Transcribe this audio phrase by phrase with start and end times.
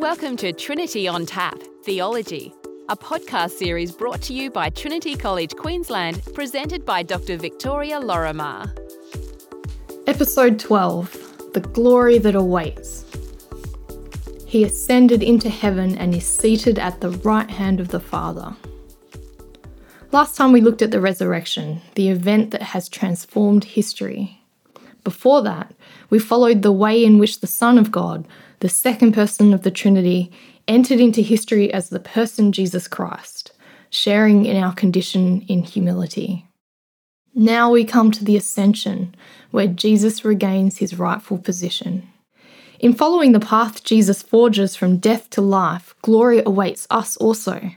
[0.00, 2.54] Welcome to Trinity on Tap Theology,
[2.88, 7.36] a podcast series brought to you by Trinity College Queensland, presented by Dr.
[7.36, 8.74] Victoria Lorimer.
[10.06, 13.04] Episode 12 The Glory That Awaits.
[14.46, 18.56] He ascended into heaven and is seated at the right hand of the Father.
[20.12, 24.40] Last time we looked at the resurrection, the event that has transformed history.
[25.04, 25.74] Before that,
[26.08, 28.26] we followed the way in which the Son of God,
[28.60, 30.30] the second person of the Trinity,
[30.68, 33.52] entered into history as the person Jesus Christ,
[33.90, 36.46] sharing in our condition in humility.
[37.34, 39.14] Now we come to the ascension,
[39.50, 42.08] where Jesus regains his rightful position.
[42.78, 47.70] In following the path Jesus forges from death to life, glory awaits us also.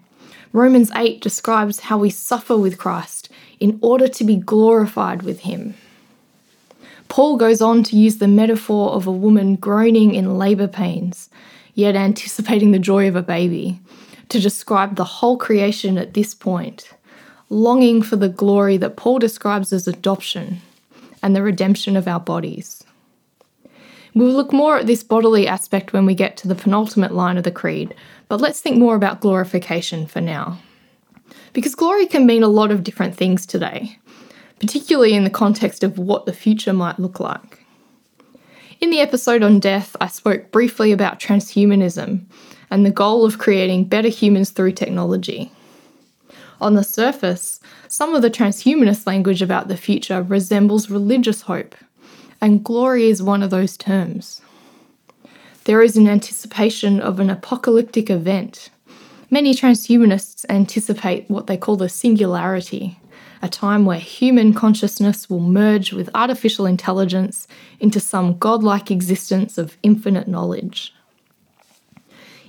[0.54, 5.76] Romans 8 describes how we suffer with Christ in order to be glorified with him.
[7.14, 11.30] Paul goes on to use the metaphor of a woman groaning in labour pains,
[11.76, 13.80] yet anticipating the joy of a baby,
[14.30, 16.90] to describe the whole creation at this point,
[17.50, 20.60] longing for the glory that Paul describes as adoption
[21.22, 22.84] and the redemption of our bodies.
[24.16, 27.44] We'll look more at this bodily aspect when we get to the penultimate line of
[27.44, 27.94] the Creed,
[28.28, 30.58] but let's think more about glorification for now.
[31.54, 34.00] Because glory can mean a lot of different things today
[34.64, 37.66] particularly in the context of what the future might look like.
[38.80, 42.24] In the episode on death, I spoke briefly about transhumanism
[42.72, 45.52] and the goal of creating better humans through technology.
[46.62, 51.76] On the surface, some of the transhumanist language about the future resembles religious hope,
[52.40, 54.42] and glory is one of those terms.
[55.66, 58.70] There is an anticipation of an apocalyptic event.
[59.30, 62.98] Many transhumanists anticipate what they call the singularity,
[63.44, 67.46] a time where human consciousness will merge with artificial intelligence
[67.82, 70.96] into some godlike existence of infinite knowledge.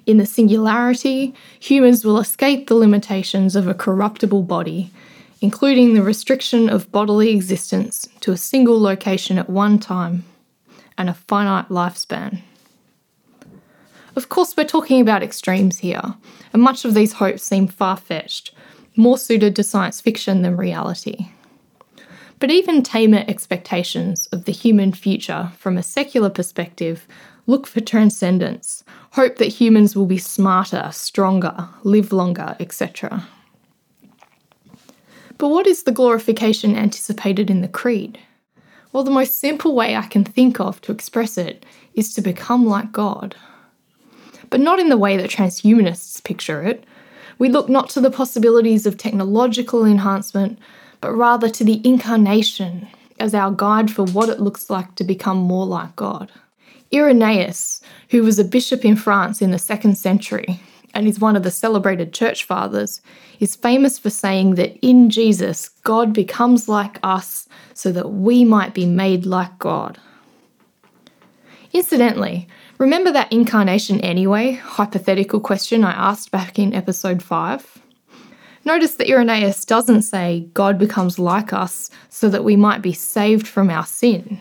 [0.07, 4.93] In the singularity, humans will escape the limitations of a corruptible body,
[5.41, 10.25] including the restriction of bodily existence to a single location at one time
[10.97, 12.41] and a finite lifespan.
[14.15, 16.15] Of course, we're talking about extremes here,
[16.53, 18.53] and much of these hopes seem far fetched,
[18.97, 21.29] more suited to science fiction than reality.
[22.39, 27.07] But even tamer expectations of the human future from a secular perspective
[27.47, 33.27] look for transcendence, hope that humans will be smarter, stronger, live longer, etc.
[35.39, 38.19] But what is the glorification anticipated in the Creed?
[38.93, 42.67] Well, the most simple way I can think of to express it is to become
[42.67, 43.35] like God.
[44.51, 46.85] But not in the way that transhumanists picture it,
[47.39, 50.59] we look not to the possibilities of technological enhancement,
[51.01, 52.89] but rather to the incarnation
[53.21, 56.33] as our guide for what it looks like to become more like God.
[56.93, 57.81] Irenaeus,
[58.11, 60.61] who was a bishop in France in the second century
[60.95, 63.01] and is one of the celebrated church fathers,
[63.41, 68.75] is famous for saying that in Jesus, God becomes like us so that we might
[68.75, 69.99] be made like God.
[71.73, 72.47] Incidentally,
[72.79, 77.83] Remember that incarnation anyway hypothetical question I asked back in episode 5?
[78.65, 83.47] Notice that Irenaeus doesn't say God becomes like us so that we might be saved
[83.47, 84.41] from our sin.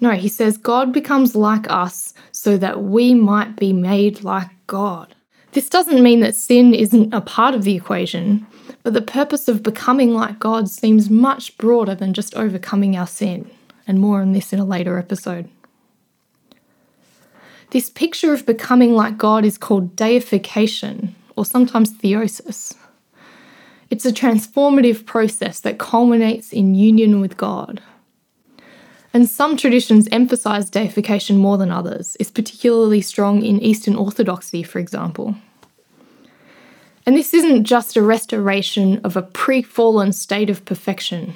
[0.00, 5.14] No, he says God becomes like us so that we might be made like God.
[5.52, 8.46] This doesn't mean that sin isn't a part of the equation,
[8.82, 13.50] but the purpose of becoming like God seems much broader than just overcoming our sin.
[13.86, 15.50] And more on this in a later episode.
[17.74, 22.76] This picture of becoming like God is called deification, or sometimes theosis.
[23.90, 27.82] It's a transformative process that culminates in union with God.
[29.12, 32.16] And some traditions emphasize deification more than others.
[32.20, 35.34] It's particularly strong in Eastern Orthodoxy, for example.
[37.04, 41.34] And this isn't just a restoration of a pre fallen state of perfection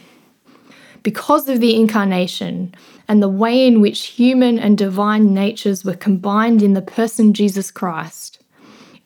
[1.02, 2.74] because of the incarnation
[3.06, 7.70] and the way in which human and divine natures were combined in the person Jesus
[7.70, 8.42] Christ,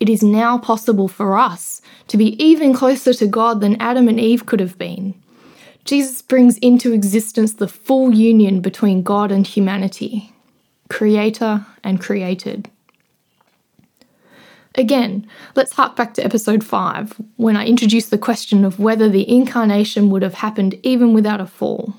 [0.01, 4.19] it is now possible for us to be even closer to God than Adam and
[4.19, 5.15] Eve could have been.
[5.85, 10.33] Jesus brings into existence the full union between God and humanity,
[10.89, 12.71] creator and created.
[14.75, 19.29] Again, let's hark back to episode 5, when I introduced the question of whether the
[19.29, 21.95] incarnation would have happened even without a fall.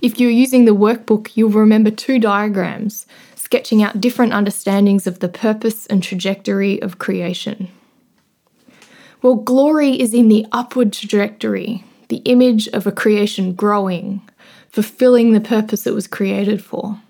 [0.00, 5.28] If you're using the workbook, you'll remember two diagrams sketching out different understandings of the
[5.28, 7.68] purpose and trajectory of creation.
[9.20, 14.22] Well, glory is in the upward trajectory, the image of a creation growing,
[14.70, 17.00] fulfilling the purpose it was created for.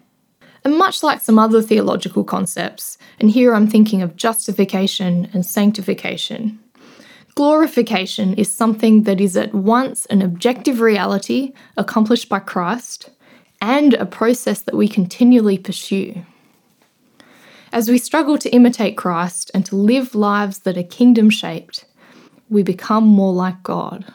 [0.65, 6.59] And much like some other theological concepts, and here I'm thinking of justification and sanctification,
[7.35, 13.11] glorification is something that is at once an objective reality accomplished by Christ
[13.61, 16.25] and a process that we continually pursue.
[17.73, 21.85] As we struggle to imitate Christ and to live lives that are kingdom shaped,
[22.49, 24.07] we become more like God.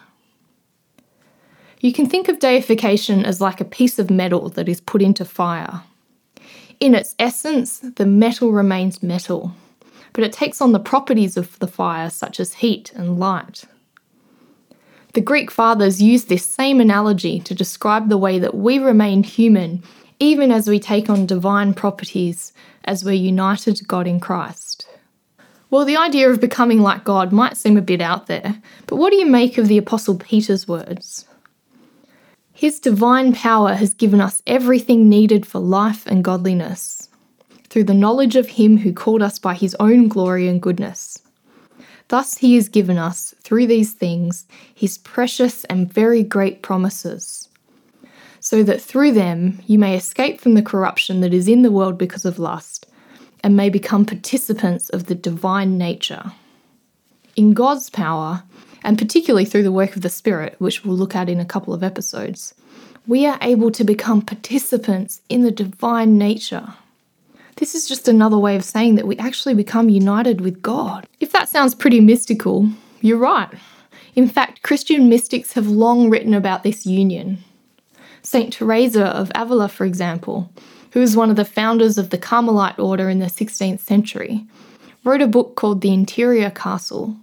[1.80, 5.26] You can think of deification as like a piece of metal that is put into
[5.26, 5.84] fire.
[6.80, 9.54] In its essence, the metal remains metal,
[10.14, 13.66] but it takes on the properties of the fire, such as heat and light.
[15.14, 19.84] The Greek fathers used this same analogy to describe the way that we remain human
[20.20, 22.54] even as we take on divine properties
[22.86, 24.88] as we're united to God in Christ.
[25.70, 29.10] Well, the idea of becoming like God might seem a bit out there, but what
[29.10, 31.26] do you make of the Apostle Peter's words?
[32.64, 37.10] His divine power has given us everything needed for life and godliness
[37.68, 41.22] through the knowledge of Him who called us by His own glory and goodness.
[42.08, 47.50] Thus, He has given us, through these things, His precious and very great promises,
[48.40, 51.98] so that through them you may escape from the corruption that is in the world
[51.98, 52.86] because of lust,
[53.44, 56.32] and may become participants of the divine nature.
[57.36, 58.44] In God's power,
[58.84, 61.74] and particularly through the work of the Spirit, which we'll look at in a couple
[61.74, 62.54] of episodes,
[63.08, 66.74] we are able to become participants in the divine nature.
[67.58, 71.08] This is just another way of saying that we actually become united with God.
[71.20, 72.70] If that sounds pretty mystical,
[73.02, 73.50] you're right.
[74.16, 77.44] In fact, Christian mystics have long written about this union.
[78.22, 78.54] St.
[78.54, 80.52] Teresa of Avila, for example,
[80.92, 84.46] who was one of the founders of the Carmelite order in the 16th century,
[85.04, 87.18] wrote a book called The Interior Castle,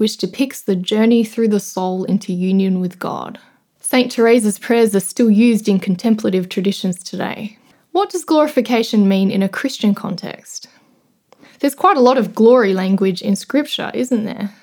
[0.00, 3.38] which depicts the journey through the soul into union with God.
[3.80, 4.10] St.
[4.10, 7.58] Teresa's prayers are still used in contemplative traditions today.
[7.92, 10.68] What does glorification mean in a Christian context?
[11.58, 14.54] There's quite a lot of glory language in Scripture, isn't there?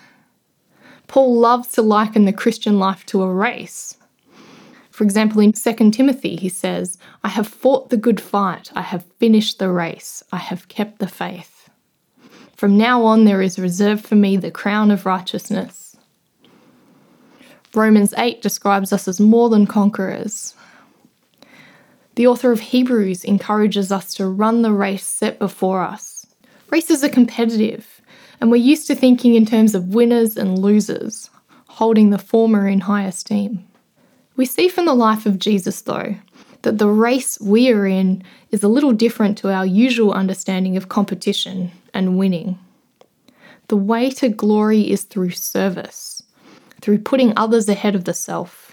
[1.05, 3.95] Paul loves to liken the Christian life to a race.
[4.89, 9.05] For example, in 2 Timothy, he says, I have fought the good fight, I have
[9.19, 11.56] finished the race, I have kept the faith.
[12.57, 15.95] From now on, there is reserved for me the crown of righteousness.
[17.75, 20.55] Romans 8 describes us as more than conquerors.
[22.15, 26.25] The author of Hebrews encourages us to run the race set before us.
[26.71, 28.01] Races are competitive,
[28.41, 31.29] and we're used to thinking in terms of winners and losers,
[31.67, 33.67] holding the former in high esteem.
[34.35, 36.15] We see from the life of Jesus, though,
[36.63, 40.89] that the race we are in is a little different to our usual understanding of
[40.89, 42.57] competition and winning.
[43.67, 46.23] The way to glory is through service,
[46.81, 48.67] through putting others ahead of the self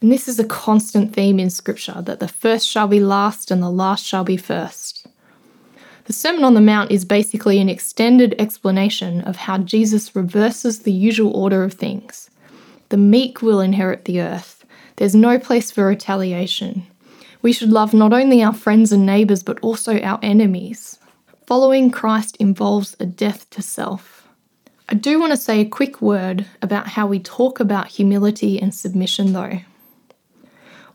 [0.00, 3.62] and this is a constant theme in Scripture that the first shall be last and
[3.62, 5.06] the last shall be first.
[6.04, 10.92] The Sermon on the Mount is basically an extended explanation of how Jesus reverses the
[10.92, 12.30] usual order of things.
[12.90, 14.64] The meek will inherit the earth.
[14.96, 16.86] There's no place for retaliation.
[17.42, 20.98] We should love not only our friends and neighbours, but also our enemies.
[21.46, 24.26] Following Christ involves a death to self.
[24.88, 28.74] I do want to say a quick word about how we talk about humility and
[28.74, 29.60] submission, though.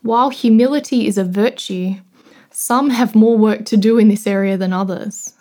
[0.01, 1.93] While humility is a virtue,
[2.49, 5.35] some have more work to do in this area than others.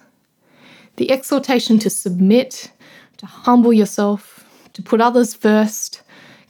[0.95, 2.71] The exhortation to submit,
[3.17, 6.03] to humble yourself, to put others first,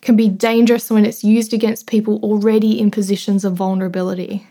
[0.02, 4.46] can be dangerous when it's used against people already in positions of vulnerability.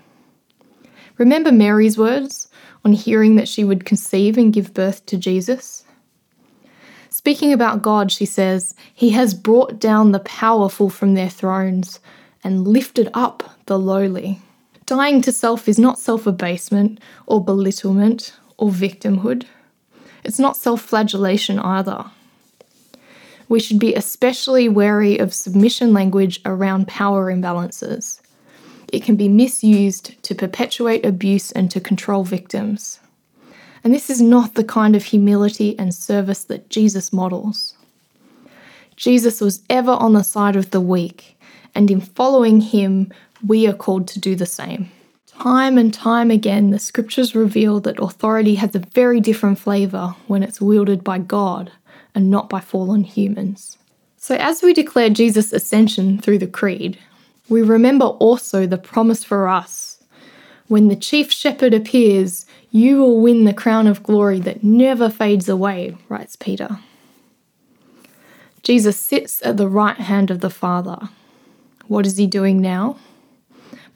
[1.20, 2.48] Remember Mary's words
[2.84, 5.84] on hearing that she would conceive and give birth to Jesus?
[7.10, 12.00] Speaking about God, she says, He has brought down the powerful from their thrones
[12.42, 14.40] and lifted up the lowly.
[14.86, 19.46] Dying to self is not self abasement or belittlement or victimhood.
[20.24, 22.06] It's not self flagellation either.
[23.50, 28.22] We should be especially wary of submission language around power imbalances.
[28.92, 33.00] It can be misused to perpetuate abuse and to control victims.
[33.84, 37.76] And this is not the kind of humility and service that Jesus models.
[38.96, 41.38] Jesus was ever on the side of the weak
[41.76, 43.12] and in following him,
[43.46, 44.92] we are called to do the same.
[45.28, 50.44] Time and time again, the scriptures reveal that authority has a very different flavour when
[50.44, 51.72] it's wielded by God
[52.14, 53.78] and not by fallen humans.
[54.18, 57.00] So, as we declare Jesus' ascension through the Creed,
[57.50, 60.04] we remember also the promise for us.
[60.68, 65.50] When the chief shepherd appears, you will win the crown of glory that never fades
[65.50, 66.80] away, writes Peter.
[68.62, 71.10] Jesus sits at the right hand of the Father,
[71.88, 72.98] what is he doing now?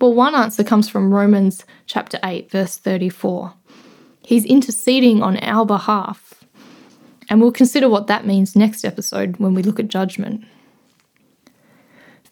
[0.02, 3.54] Well, one answer comes from Romans chapter 8, verse 34.
[4.26, 6.34] He's interceding on our behalf.
[7.30, 10.44] And we'll consider what that means next episode when we look at judgment.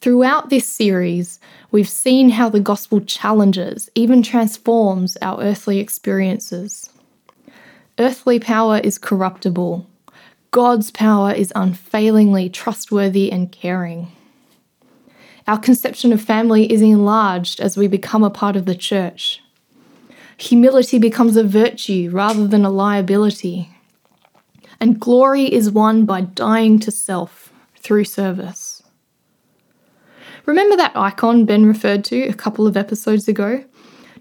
[0.02, 1.40] Throughout this series,
[1.70, 6.90] we've seen how the gospel challenges, even transforms our earthly experiences.
[8.00, 9.88] Earthly power is corruptible,
[10.50, 14.12] God's power is unfailingly trustworthy and caring.
[15.48, 19.42] Our conception of family is enlarged as we become a part of the church.
[20.38, 23.70] Humility becomes a virtue rather than a liability.
[24.80, 28.71] And glory is won by dying to self through service.
[30.46, 33.64] Remember that icon Ben referred to a couple of episodes ago,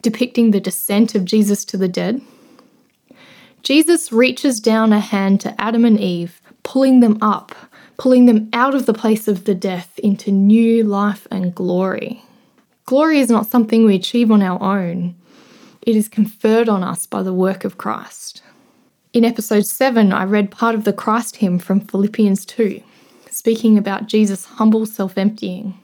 [0.03, 2.21] depicting the descent of Jesus to the dead?
[3.63, 7.55] Jesus reaches down a hand to Adam and Eve, pulling them up,
[7.97, 12.23] pulling them out of the place of the death into new life and glory.
[12.85, 15.15] Glory is not something we achieve on our own,
[15.83, 18.43] it is conferred on us by the work of Christ.
[19.13, 22.83] In episode 7, I read part of the Christ hymn from Philippians 2,
[23.31, 25.80] speaking about Jesus' humble self emptying.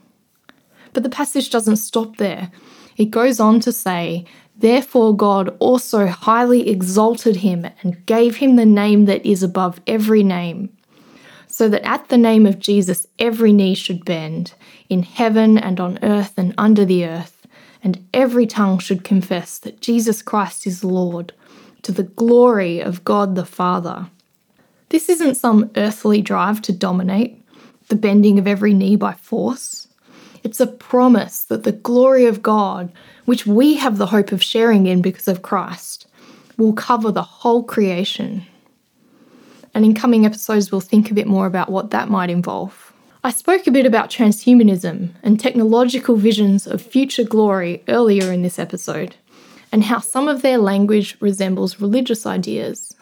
[0.93, 2.51] But the passage doesn't stop there.
[2.97, 4.25] It goes on to say,
[4.57, 10.23] Therefore, God also highly exalted him and gave him the name that is above every
[10.23, 10.75] name,
[11.47, 14.53] so that at the name of Jesus every knee should bend,
[14.89, 17.37] in heaven and on earth and under the earth
[17.83, 21.33] and every tongue should confess that Jesus Christ is Lord,
[21.83, 24.09] to the glory of God the Father.
[24.89, 27.41] This isn't some earthly drive to dominate,
[27.87, 29.86] the bending of every knee by force.
[30.43, 32.91] It's a promise that the glory of God,
[33.25, 36.07] which we have the hope of sharing in because of Christ,
[36.57, 38.45] will cover the whole creation.
[39.73, 42.93] And in coming episodes, we'll think a bit more about what that might involve.
[43.23, 48.57] I spoke a bit about transhumanism and technological visions of future glory earlier in this
[48.57, 49.15] episode,
[49.71, 52.95] and how some of their language resembles religious ideas.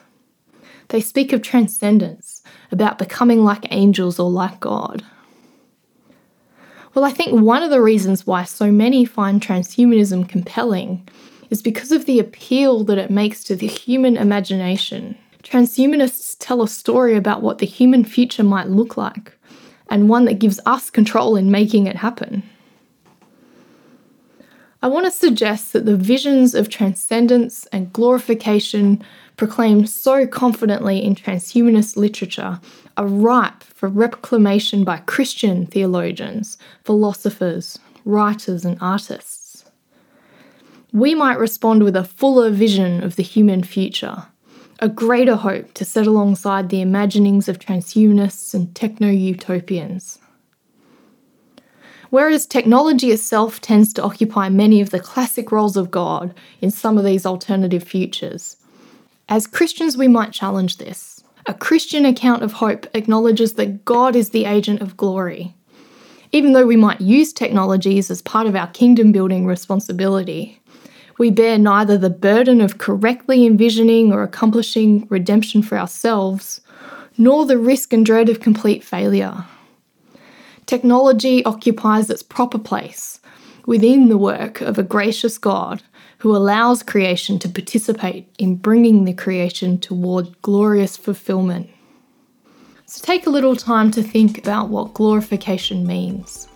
[0.90, 5.04] They speak of transcendence, about becoming like angels or like God.
[6.96, 11.06] Well, I think one of the reasons why so many find transhumanism compelling
[11.50, 15.18] is because of the appeal that it makes to the human imagination.
[15.44, 19.38] Transhumanists tell a story about what the human future might look like,
[19.90, 22.44] and one that gives us control in making it happen.
[24.82, 29.04] I want to suggest that the visions of transcendence and glorification
[29.36, 32.62] proclaimed so confidently in transhumanist literature
[32.98, 39.66] are ripe for reclamation by Christian theologians, philosophers, writers, and artists.
[40.94, 44.28] We might respond with a fuller vision of the human future
[44.80, 50.20] a greater hope to set alongside the imaginings of transhumanists and techno utopians.
[52.10, 56.98] Whereas technology itself tends to occupy many of the classic roles of God in some
[56.98, 58.58] of these alternative futures,
[59.28, 61.15] as Christians we might challenge this.
[61.48, 65.54] A Christian account of hope acknowledges that God is the agent of glory.
[66.32, 70.60] Even though we might use technologies as part of our kingdom building responsibility,
[71.20, 76.62] we bear neither the burden of correctly envisioning or accomplishing redemption for ourselves,
[77.16, 79.46] nor the risk and dread of complete failure.
[80.66, 83.20] Technology occupies its proper place
[83.68, 85.84] within the work of a gracious God
[86.20, 91.70] who allows creation to participate in bringing the creation toward glorious fulfillment.
[92.86, 96.48] So take a little time to think about what glorification means.